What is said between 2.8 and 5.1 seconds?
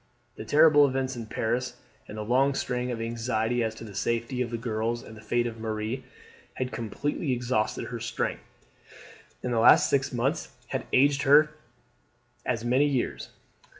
of anxiety as to the safety of the girls